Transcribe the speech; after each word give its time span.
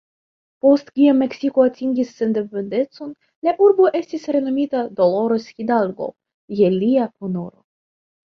Post 0.65 0.87
kiam 0.99 1.17
Meksiko 1.23 1.65
atingis 1.67 2.13
sendependecon, 2.21 3.11
la 3.49 3.53
urbo 3.67 3.91
estis 4.01 4.25
renomita 4.37 4.83
"Dolores 5.03 5.47
Hidalgo" 5.61 6.09
je 6.63 6.73
lia 6.79 7.07
honoro. 7.21 7.57